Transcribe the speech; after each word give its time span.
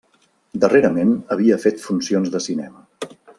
Darrerament 0.63 1.11
havia 1.35 1.59
fet 1.67 1.85
funcions 1.85 2.33
de 2.37 2.43
cinema. 2.49 3.13